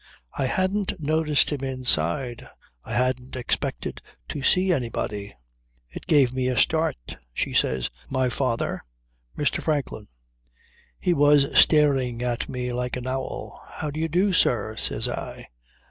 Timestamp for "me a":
6.33-6.57